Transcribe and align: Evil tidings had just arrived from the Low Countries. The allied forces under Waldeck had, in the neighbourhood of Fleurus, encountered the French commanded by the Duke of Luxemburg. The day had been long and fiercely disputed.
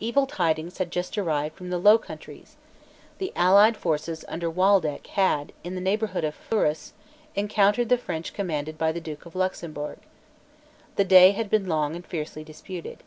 Evil 0.00 0.24
tidings 0.26 0.78
had 0.78 0.90
just 0.90 1.18
arrived 1.18 1.54
from 1.54 1.68
the 1.68 1.76
Low 1.76 1.98
Countries. 1.98 2.56
The 3.18 3.30
allied 3.36 3.76
forces 3.76 4.24
under 4.26 4.48
Waldeck 4.48 5.06
had, 5.08 5.52
in 5.64 5.74
the 5.74 5.82
neighbourhood 5.82 6.24
of 6.24 6.34
Fleurus, 6.34 6.94
encountered 7.34 7.90
the 7.90 7.98
French 7.98 8.32
commanded 8.32 8.78
by 8.78 8.90
the 8.90 9.02
Duke 9.02 9.26
of 9.26 9.36
Luxemburg. 9.36 9.98
The 10.94 11.04
day 11.04 11.32
had 11.32 11.50
been 11.50 11.68
long 11.68 11.94
and 11.94 12.06
fiercely 12.06 12.42
disputed. 12.42 13.02